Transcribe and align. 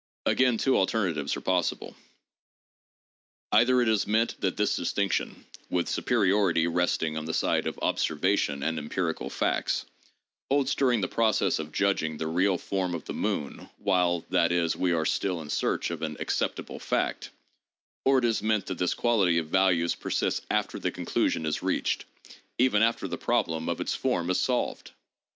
Again 0.25 0.57
two 0.57 0.75
alternatives 0.77 1.37
are 1.37 1.41
possible. 1.41 1.95
Either 3.51 3.83
it 3.83 3.87
is 3.87 4.07
meant 4.07 4.33
that 4.41 4.57
this 4.57 4.75
distinction 4.75 5.45
(with 5.69 5.87
superiority 5.87 6.65
resting 6.65 7.15
on 7.17 7.25
the 7.25 7.35
side 7.35 7.67
of 7.67 7.77
"obser 7.83 8.15
vation" 8.15 8.67
and 8.67 8.79
"empirical 8.79 9.29
facts") 9.29 9.85
holds 10.49 10.73
during 10.73 11.01
the 11.01 11.07
process 11.07 11.59
of 11.59 11.71
judging 11.71 12.17
the 12.17 12.25
real 12.25 12.57
form 12.57 12.95
of 12.95 13.05
the 13.05 13.13
moon, 13.13 13.69
while, 13.77 14.25
that 14.31 14.51
is, 14.51 14.75
we 14.75 14.91
are 14.91 15.05
still 15.05 15.39
in 15.39 15.51
search 15.51 15.91
of 15.91 16.01
an 16.01 16.17
''acceptable 16.19 16.79
''fact; 16.93 17.29
or 18.03 18.17
it 18.17 18.25
is 18.25 18.41
meant 18.41 18.65
that 18.65 18.79
this 18.79 18.95
quality 18.95 19.37
of 19.37 19.49
values 19.49 19.93
persists 19.93 20.41
after 20.49 20.79
the 20.79 20.89
conclusion 20.89 21.45
is 21.45 21.61
reached— 21.61 22.05
even 22.57 22.81
after 22.81 23.07
the 23.07 23.19
problem 23.19 23.69
of 23.69 23.79
its 23.79 23.93
form 23.93 24.31
is 24.31 24.39
solved 24.39 24.93